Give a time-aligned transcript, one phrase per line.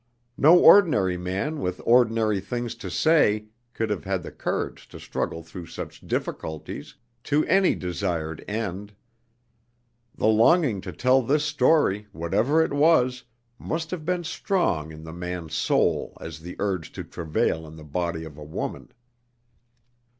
[0.35, 5.43] No ordinary man with ordinary things to say could have had the courage to struggle
[5.43, 8.95] through such difficulties, to any desired end.
[10.15, 13.25] The longing to tell this story, whatever it was,
[13.59, 17.83] must have been strong in the man's soul as the urge of travail in the
[17.83, 18.91] body of a woman.